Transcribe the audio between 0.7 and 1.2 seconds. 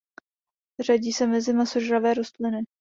Řadí